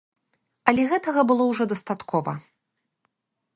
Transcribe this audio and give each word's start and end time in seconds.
Але 0.71 0.85
гэтага 0.93 1.21
было 1.31 1.43
ўжо 1.51 1.63
дастаткова. 1.75 2.33